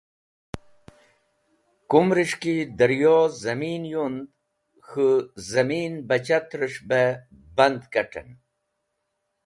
[1.89, 4.19] Kumrish ki dẽryo zẽmin yund,
[4.87, 5.07] khũ
[5.49, 7.19] zẽminẽ bachatres̃h bẽ
[7.55, 8.29] band kat̃ẽn.